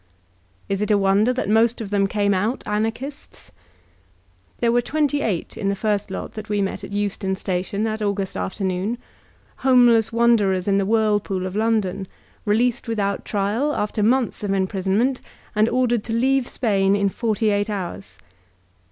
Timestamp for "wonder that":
0.97-1.47